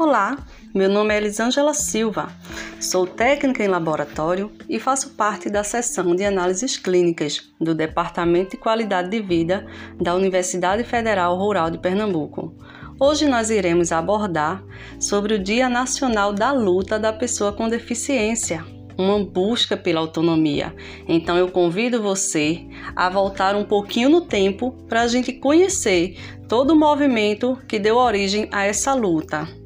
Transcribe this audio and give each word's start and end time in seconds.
Olá, 0.00 0.34
meu 0.74 0.88
nome 0.88 1.12
é 1.12 1.18
Elisângela 1.18 1.74
Silva, 1.74 2.32
sou 2.80 3.06
técnica 3.06 3.62
em 3.62 3.68
laboratório 3.68 4.50
e 4.66 4.80
faço 4.80 5.10
parte 5.10 5.50
da 5.50 5.62
seção 5.62 6.16
de 6.16 6.24
análises 6.24 6.78
clínicas 6.78 7.52
do 7.60 7.74
Departamento 7.74 8.52
de 8.52 8.56
Qualidade 8.56 9.10
de 9.10 9.20
Vida 9.20 9.66
da 10.00 10.14
Universidade 10.14 10.84
Federal 10.84 11.36
Rural 11.36 11.70
de 11.70 11.76
Pernambuco. 11.76 12.54
Hoje 12.98 13.26
nós 13.28 13.50
iremos 13.50 13.92
abordar 13.92 14.64
sobre 14.98 15.34
o 15.34 15.38
Dia 15.38 15.68
Nacional 15.68 16.32
da 16.32 16.50
Luta 16.50 16.98
da 16.98 17.12
Pessoa 17.12 17.52
com 17.52 17.68
Deficiência, 17.68 18.64
uma 18.96 19.22
busca 19.22 19.76
pela 19.76 20.00
autonomia. 20.00 20.74
Então 21.06 21.36
eu 21.36 21.50
convido 21.50 22.02
você 22.02 22.66
a 22.96 23.10
voltar 23.10 23.54
um 23.54 23.64
pouquinho 23.64 24.08
no 24.08 24.22
tempo 24.22 24.72
para 24.88 25.02
a 25.02 25.06
gente 25.06 25.30
conhecer 25.34 26.16
todo 26.48 26.70
o 26.70 26.78
movimento 26.78 27.58
que 27.68 27.78
deu 27.78 27.96
origem 27.96 28.48
a 28.50 28.64
essa 28.64 28.94
luta. 28.94 29.59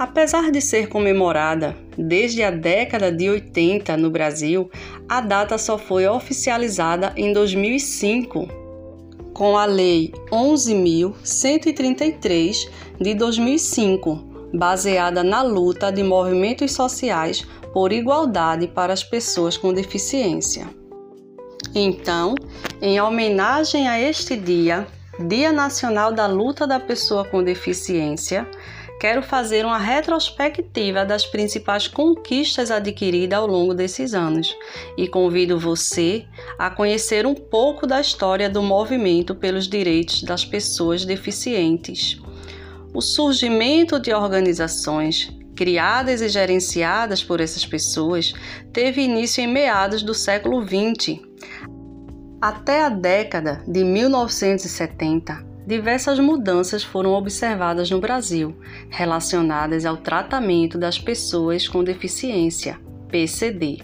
Apesar 0.00 0.50
de 0.50 0.60
ser 0.62 0.88
comemorada 0.88 1.76
desde 1.98 2.42
a 2.42 2.50
década 2.50 3.12
de 3.12 3.28
80 3.28 3.98
no 3.98 4.08
Brasil, 4.08 4.70
a 5.06 5.20
data 5.20 5.58
só 5.58 5.76
foi 5.76 6.08
oficializada 6.08 7.12
em 7.18 7.34
2005, 7.34 8.48
com 9.34 9.58
a 9.58 9.66
Lei 9.66 10.10
11.133 10.32 12.70
de 12.98 13.14
2005, 13.14 14.48
baseada 14.54 15.22
na 15.22 15.42
luta 15.42 15.92
de 15.92 16.02
movimentos 16.02 16.72
sociais 16.72 17.46
por 17.74 17.92
igualdade 17.92 18.68
para 18.68 18.94
as 18.94 19.04
pessoas 19.04 19.58
com 19.58 19.70
deficiência. 19.70 20.66
Então, 21.74 22.34
em 22.80 22.98
homenagem 23.02 23.86
a 23.86 24.00
este 24.00 24.34
dia, 24.34 24.86
Dia 25.28 25.52
Nacional 25.52 26.12
da 26.12 26.26
Luta 26.26 26.66
da 26.66 26.80
Pessoa 26.80 27.26
com 27.26 27.42
Deficiência, 27.42 28.48
quero 29.00 29.22
fazer 29.22 29.64
uma 29.64 29.78
retrospectiva 29.78 31.06
das 31.06 31.24
principais 31.24 31.88
conquistas 31.88 32.70
adquiridas 32.70 33.38
ao 33.38 33.46
longo 33.46 33.72
desses 33.72 34.12
anos 34.12 34.54
e 34.94 35.08
convido 35.08 35.58
você 35.58 36.26
a 36.58 36.68
conhecer 36.68 37.26
um 37.26 37.34
pouco 37.34 37.86
da 37.86 37.98
história 37.98 38.50
do 38.50 38.62
movimento 38.62 39.34
pelos 39.34 39.66
direitos 39.66 40.22
das 40.22 40.44
pessoas 40.44 41.06
deficientes. 41.06 42.20
O 42.92 43.00
surgimento 43.00 43.98
de 43.98 44.12
organizações 44.12 45.34
criadas 45.56 46.20
e 46.20 46.28
gerenciadas 46.28 47.24
por 47.24 47.40
essas 47.40 47.64
pessoas 47.64 48.34
teve 48.70 49.00
início 49.00 49.42
em 49.42 49.46
meados 49.46 50.02
do 50.02 50.12
século 50.12 50.62
XX. 50.62 51.20
Até 52.38 52.82
a 52.82 52.90
década 52.90 53.62
de 53.66 53.82
1970, 53.82 55.49
diversas 55.70 56.18
mudanças 56.18 56.82
foram 56.82 57.12
observadas 57.12 57.88
no 57.88 58.00
Brasil 58.00 58.58
relacionadas 58.90 59.86
ao 59.86 59.96
tratamento 59.96 60.76
das 60.76 60.98
pessoas 60.98 61.68
com 61.68 61.84
deficiência, 61.84 62.76
PCD. 63.08 63.78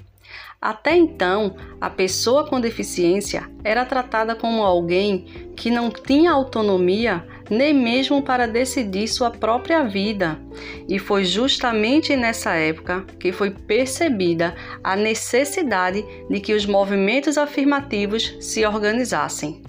Até 0.60 0.96
então, 0.96 1.54
a 1.80 1.88
pessoa 1.88 2.44
com 2.44 2.60
deficiência 2.60 3.48
era 3.62 3.84
tratada 3.84 4.34
como 4.34 4.64
alguém 4.64 5.52
que 5.54 5.70
não 5.70 5.88
tinha 5.88 6.32
autonomia 6.32 7.24
nem 7.48 7.72
mesmo 7.72 8.20
para 8.20 8.48
decidir 8.48 9.06
sua 9.06 9.30
própria 9.30 9.84
vida. 9.84 10.40
E 10.88 10.98
foi 10.98 11.24
justamente 11.24 12.16
nessa 12.16 12.54
época 12.54 13.06
que 13.20 13.30
foi 13.30 13.50
percebida 13.50 14.56
a 14.82 14.96
necessidade 14.96 16.04
de 16.28 16.40
que 16.40 16.52
os 16.52 16.66
movimentos 16.66 17.38
afirmativos 17.38 18.36
se 18.40 18.66
organizassem. 18.66 19.65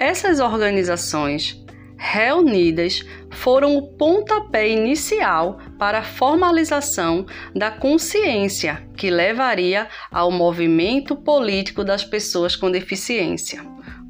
Essas 0.00 0.38
organizações 0.38 1.60
reunidas 1.96 3.04
foram 3.32 3.76
o 3.76 3.88
pontapé 3.96 4.68
inicial 4.68 5.58
para 5.76 5.98
a 5.98 6.04
formalização 6.04 7.26
da 7.52 7.72
consciência 7.72 8.86
que 8.96 9.10
levaria 9.10 9.88
ao 10.10 10.30
movimento 10.30 11.16
político 11.16 11.82
das 11.82 12.04
pessoas 12.04 12.54
com 12.54 12.70
deficiência. 12.70 13.60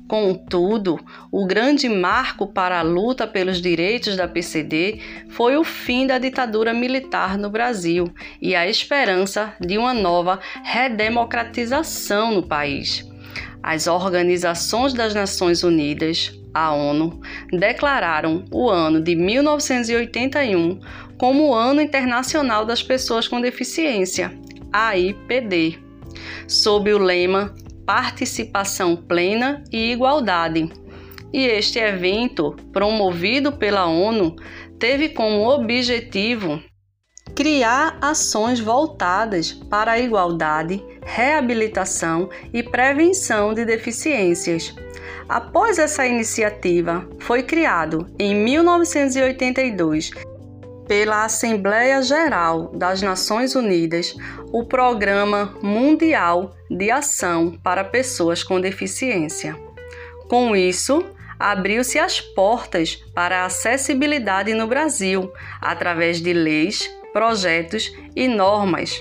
Contudo, 0.07 0.99
o 1.33 1.47
grande 1.47 1.89
marco 1.89 2.47
para 2.47 2.79
a 2.79 2.83
luta 2.83 3.27
pelos 3.27 3.61
direitos 3.61 4.17
da 4.17 4.29
PCD 4.29 5.01
foi 5.31 5.57
o 5.57 5.65
fim 5.65 6.07
da 6.07 6.19
ditadura 6.19 6.75
militar 6.75 7.39
no 7.39 7.49
Brasil 7.49 8.13
e 8.41 8.55
a 8.55 8.69
esperança 8.69 9.55
de 9.59 9.79
uma 9.79 9.95
nova 9.95 10.39
redemocratização 10.63 12.33
no 12.33 12.43
país. 12.43 13.08
As 13.69 13.87
organizações 13.87 14.95
das 14.95 15.15
Nações 15.15 15.63
Unidas, 15.63 16.33
a 16.55 16.73
ONU, 16.73 17.21
declararam 17.53 18.47
o 18.51 18.71
ano 18.71 18.99
de 18.99 19.15
1981 19.15 20.81
como 21.19 21.49
o 21.49 21.55
Ano 21.55 21.83
Internacional 21.83 22.65
das 22.65 22.83
Pessoas 22.83 23.29
com 23.29 23.43
Deficiência, 23.43 24.33
AIPD, 24.73 25.79
sob 26.47 26.95
o 26.95 26.97
lema 26.97 27.55
Participação 27.85 28.97
Plena 28.97 29.63
e 29.71 29.93
Igualdade. 29.93 30.71
E 31.31 31.45
este 31.45 31.79
evento, 31.79 32.57
promovido 32.73 33.53
pela 33.53 33.85
ONU, 33.85 34.35
teve 34.79 35.11
como 35.11 35.47
objetivo 35.47 36.59
criar 37.35 37.99
ações 38.01 38.61
voltadas 38.61 39.53
para 39.53 39.93
a 39.93 39.99
igualdade, 39.99 40.85
reabilitação 41.03 42.29
e 42.53 42.63
prevenção 42.63 43.55
de 43.55 43.65
deficiências. 43.65 44.75
Após 45.29 45.79
essa 45.79 46.07
iniciativa, 46.07 47.07
foi 47.21 47.43
criado 47.43 48.07
em 48.19 48.35
1982 48.35 50.11
pela 50.87 51.25
Assembleia 51.25 52.01
Geral 52.03 52.73
das 52.75 53.03
Nações 53.03 53.55
Unidas 53.55 54.17
o 54.51 54.65
Programa 54.65 55.55
Mundial 55.63 56.55
de 56.71 56.91
Ação 56.91 57.59
para 57.63 57.85
Pessoas 57.85 58.43
com 58.43 58.59
Deficiência. 58.59 59.55
Com 60.29 60.57
isso, 60.57 61.05
abriu-se 61.39 61.99
as 61.99 62.21
portas 62.21 62.97
para 63.15 63.43
a 63.43 63.47
acessibilidade 63.47 64.55
no 64.55 64.67
Brasil 64.67 65.31
através 65.61 66.23
de 66.23 66.33
leis 66.33 66.91
projetos 67.13 67.93
e 68.15 68.29
normas, 68.29 69.01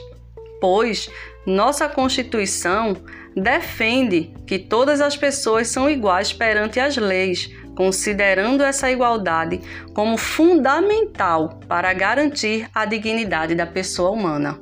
pois 0.59 1.09
nossa 1.45 1.87
Constituição 1.87 2.95
defende 3.35 4.33
que 4.45 4.57
todas 4.57 4.99
as 4.99 5.15
pessoas 5.15 5.67
são 5.67 5.89
iguais 5.89 6.33
perante 6.33 6.79
as 6.79 6.97
leis, 6.97 7.49
considerando 7.75 8.63
essa 8.63 8.91
igualdade 8.91 9.61
como 9.93 10.17
fundamental 10.17 11.59
para 11.67 11.93
garantir 11.93 12.67
a 12.73 12.85
dignidade 12.85 13.53
da 13.53 13.67
pessoa 13.67 14.09
humana. 14.09 14.59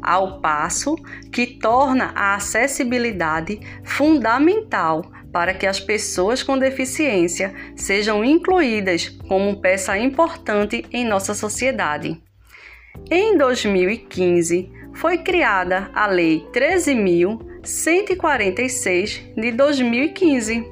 Ao 0.00 0.40
passo 0.40 0.94
que 1.32 1.58
torna 1.58 2.12
a 2.14 2.36
acessibilidade 2.36 3.58
fundamental 3.84 5.10
para 5.32 5.52
que 5.52 5.66
as 5.66 5.80
pessoas 5.80 6.42
com 6.42 6.56
deficiência 6.56 7.52
sejam 7.74 8.24
incluídas 8.24 9.08
como 9.28 9.60
peça 9.60 9.98
importante 9.98 10.86
em 10.92 11.04
nossa 11.04 11.34
sociedade. 11.34 12.25
Em 13.10 13.36
2015, 13.38 14.70
foi 14.94 15.18
criada 15.18 15.90
a 15.94 16.06
Lei 16.06 16.46
13.146 16.52 19.34
de 19.34 19.52
2015, 19.52 20.66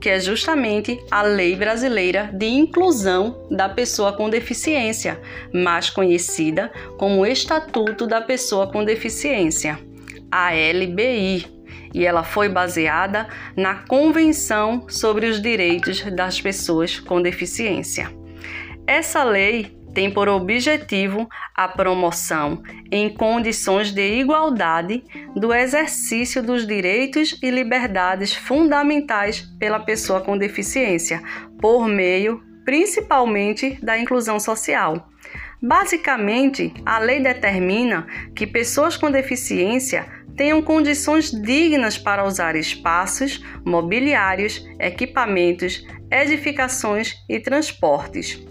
que 0.00 0.08
é 0.08 0.18
justamente 0.18 0.98
a 1.10 1.20
Lei 1.22 1.54
Brasileira 1.54 2.30
de 2.32 2.46
Inclusão 2.46 3.46
da 3.50 3.68
Pessoa 3.68 4.14
com 4.14 4.30
Deficiência, 4.30 5.20
mais 5.52 5.90
conhecida 5.90 6.72
como 6.98 7.26
Estatuto 7.26 8.06
da 8.06 8.20
Pessoa 8.20 8.66
com 8.66 8.84
Deficiência, 8.84 9.78
a 10.30 10.50
LBI, 10.52 11.46
e 11.94 12.04
ela 12.04 12.24
foi 12.24 12.48
baseada 12.48 13.28
na 13.56 13.86
Convenção 13.86 14.86
sobre 14.88 15.26
os 15.26 15.40
Direitos 15.40 16.02
das 16.02 16.40
Pessoas 16.40 16.98
com 16.98 17.22
Deficiência. 17.22 18.10
Essa 18.86 19.24
lei 19.24 19.75
tem 19.96 20.10
por 20.10 20.28
objetivo 20.28 21.26
a 21.54 21.66
promoção, 21.66 22.62
em 22.92 23.08
condições 23.08 23.90
de 23.90 24.20
igualdade, 24.20 25.02
do 25.34 25.54
exercício 25.54 26.42
dos 26.42 26.66
direitos 26.66 27.38
e 27.42 27.50
liberdades 27.50 28.34
fundamentais 28.34 29.40
pela 29.58 29.80
pessoa 29.80 30.20
com 30.20 30.36
deficiência, 30.36 31.22
por 31.58 31.88
meio 31.88 32.42
principalmente 32.62 33.82
da 33.82 33.98
inclusão 33.98 34.38
social. 34.38 35.08
Basicamente, 35.62 36.74
a 36.84 36.98
lei 36.98 37.20
determina 37.20 38.06
que 38.34 38.46
pessoas 38.46 38.98
com 38.98 39.10
deficiência 39.10 40.04
tenham 40.36 40.60
condições 40.60 41.30
dignas 41.30 41.96
para 41.96 42.26
usar 42.26 42.54
espaços, 42.54 43.42
mobiliários, 43.64 44.62
equipamentos, 44.78 45.86
edificações 46.10 47.14
e 47.26 47.40
transportes. 47.40 48.44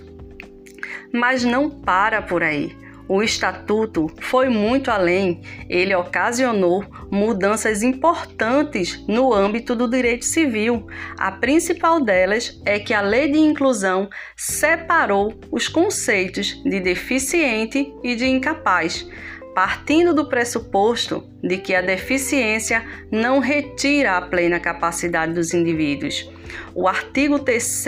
Mas 1.15 1.45
não 1.45 1.69
para 1.69 2.21
por 2.21 2.43
aí. 2.43 2.75
o 3.07 3.21
Estatuto 3.21 4.07
foi 4.19 4.49
muito 4.49 4.89
além. 4.89 5.41
Ele 5.69 5.95
ocasionou 5.95 6.83
mudanças 7.11 7.83
importantes 7.83 8.99
no 9.07 9.31
âmbito 9.31 9.75
do 9.75 9.89
direito 9.89 10.25
civil. 10.25 10.87
A 11.17 11.31
principal 11.31 12.03
delas 12.03 12.59
é 12.65 12.79
que 12.79 12.93
a 12.93 13.01
Lei 13.01 13.31
de 13.31 13.37
Inclusão 13.37 14.09
separou 14.35 15.33
os 15.51 15.67
conceitos 15.67 16.61
de 16.63 16.79
deficiente 16.79 17.93
e 18.03 18.15
de 18.15 18.25
incapaz 18.25 19.07
partindo 19.55 20.13
do 20.13 20.27
pressuposto 20.27 21.23
de 21.41 21.57
que 21.57 21.73
a 21.73 21.81
deficiência 21.81 22.85
não 23.09 23.39
retira 23.39 24.17
a 24.17 24.21
plena 24.21 24.59
capacidade 24.59 25.31
dos 25.33 25.53
indivíduos. 25.53 26.29
O 26.75 26.89
artigo 26.89 27.39
3 27.39 27.85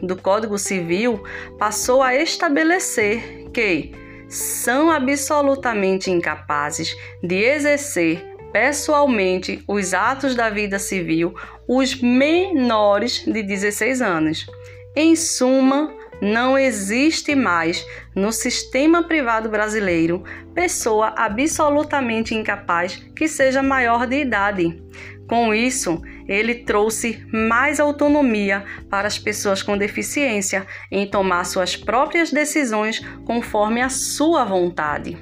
do 0.00 0.16
Código 0.16 0.56
Civil 0.56 1.20
passou 1.58 2.02
a 2.04 2.14
estabelecer 2.14 3.50
que 3.52 3.92
são 4.28 4.92
absolutamente 4.92 6.08
incapazes 6.08 6.96
de 7.20 7.42
exercer 7.42 8.24
pessoalmente 8.52 9.62
os 9.66 9.92
atos 9.92 10.36
da 10.36 10.48
vida 10.48 10.78
civil 10.78 11.34
os 11.66 12.00
menores 12.00 13.24
de 13.24 13.42
16 13.42 14.00
anos. 14.00 14.46
Em 14.94 15.16
suma, 15.16 15.94
não 16.20 16.58
existe 16.58 17.34
mais 17.34 17.86
no 18.14 18.32
sistema 18.32 19.04
privado 19.04 19.48
brasileiro 19.48 20.24
pessoa 20.54 21.14
absolutamente 21.16 22.34
incapaz 22.34 22.96
que 23.14 23.28
seja 23.28 23.62
maior 23.62 24.06
de 24.06 24.20
idade. 24.20 24.82
Com 25.28 25.52
isso, 25.54 26.00
ele 26.26 26.54
trouxe 26.54 27.24
mais 27.32 27.78
autonomia 27.78 28.64
para 28.88 29.06
as 29.06 29.18
pessoas 29.18 29.62
com 29.62 29.76
deficiência 29.76 30.66
em 30.90 31.06
tomar 31.06 31.44
suas 31.44 31.76
próprias 31.76 32.32
decisões 32.32 33.00
conforme 33.26 33.82
a 33.82 33.88
sua 33.88 34.44
vontade. 34.44 35.18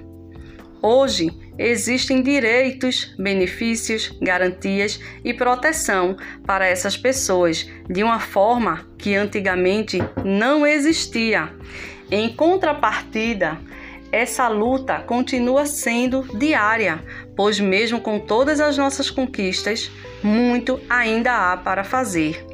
Hoje, 0.81 1.31
existem 1.59 2.23
direitos, 2.23 3.15
benefícios, 3.19 4.17
garantias 4.21 5.01
e 5.25 5.33
proteção 5.33 6.17
para 6.47 6.67
essas 6.67 6.97
pessoas 6.97 7.69
de 7.89 8.03
uma 8.03 8.21
forma 8.21 8.87
que 8.99 9.15
antigamente 9.15 9.99
não 10.25 10.67
existia. 10.67 11.51
Em 12.11 12.33
contrapartida, 12.35 13.59
essa 14.13 14.49
luta 14.49 15.01
continua 15.01 15.67
sendo 15.67 16.23
diária, 16.39 17.03
pois, 17.37 17.59
mesmo 17.59 18.01
com 18.01 18.21
todas 18.21 18.61
as 18.61 18.79
nossas 18.79 19.11
conquistas, 19.11 19.91
muito 20.23 20.81
ainda 20.89 21.53
há 21.53 21.57
para 21.57 21.85
fazer. 21.85 22.45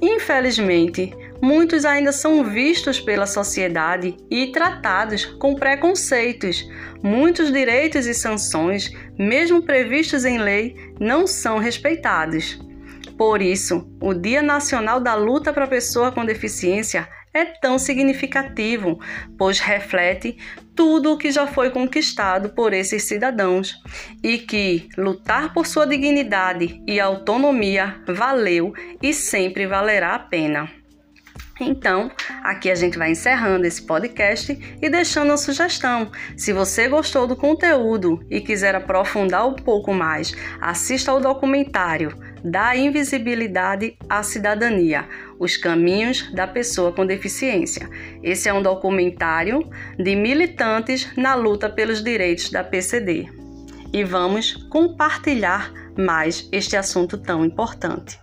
Infelizmente, 0.00 1.14
muitos 1.42 1.84
ainda 1.84 2.12
são 2.12 2.44
vistos 2.44 3.00
pela 3.00 3.26
sociedade 3.26 4.16
e 4.30 4.52
tratados 4.52 5.24
com 5.24 5.56
preconceitos. 5.56 6.64
Muitos 7.02 7.52
direitos 7.52 8.06
e 8.06 8.14
sanções, 8.14 8.92
mesmo 9.18 9.62
previstos 9.62 10.24
em 10.24 10.38
lei, 10.38 10.76
não 11.00 11.26
são 11.26 11.58
respeitados. 11.58 12.60
Por 13.18 13.42
isso, 13.42 13.90
o 14.00 14.14
Dia 14.14 14.40
Nacional 14.40 15.00
da 15.00 15.14
Luta 15.14 15.52
para 15.52 15.64
a 15.64 15.68
Pessoa 15.68 16.12
com 16.12 16.24
Deficiência 16.24 17.08
é 17.34 17.44
tão 17.44 17.78
significativo, 17.78 19.00
pois 19.38 19.58
reflete 19.58 20.36
tudo 20.76 21.12
o 21.12 21.18
que 21.18 21.30
já 21.30 21.46
foi 21.46 21.70
conquistado 21.70 22.50
por 22.50 22.72
esses 22.72 23.04
cidadãos 23.04 23.74
e 24.22 24.38
que 24.38 24.88
lutar 24.96 25.52
por 25.52 25.66
sua 25.66 25.86
dignidade 25.86 26.82
e 26.86 27.00
autonomia 27.00 27.96
valeu 28.06 28.72
e 29.02 29.12
sempre 29.12 29.66
valerá 29.66 30.14
a 30.14 30.18
pena. 30.18 30.81
Então, 31.64 32.10
aqui 32.42 32.68
a 32.70 32.74
gente 32.74 32.98
vai 32.98 33.12
encerrando 33.12 33.64
esse 33.66 33.82
podcast 33.82 34.76
e 34.82 34.90
deixando 34.90 35.28
uma 35.28 35.36
sugestão. 35.36 36.10
Se 36.36 36.52
você 36.52 36.88
gostou 36.88 37.24
do 37.24 37.36
conteúdo 37.36 38.20
e 38.28 38.40
quiser 38.40 38.74
aprofundar 38.74 39.46
um 39.46 39.54
pouco 39.54 39.94
mais, 39.94 40.34
assista 40.60 41.12
ao 41.12 41.20
documentário 41.20 42.18
Da 42.42 42.76
Invisibilidade 42.76 43.96
à 44.08 44.24
Cidadania: 44.24 45.08
Os 45.38 45.56
Caminhos 45.56 46.32
da 46.34 46.48
Pessoa 46.48 46.92
com 46.92 47.06
Deficiência. 47.06 47.88
Esse 48.24 48.48
é 48.48 48.52
um 48.52 48.62
documentário 48.62 49.70
de 49.96 50.16
militantes 50.16 51.16
na 51.16 51.36
luta 51.36 51.70
pelos 51.70 52.02
direitos 52.02 52.50
da 52.50 52.64
PCD. 52.64 53.28
E 53.92 54.02
vamos 54.02 54.54
compartilhar 54.68 55.72
mais 55.96 56.48
este 56.50 56.76
assunto 56.76 57.16
tão 57.18 57.44
importante. 57.44 58.21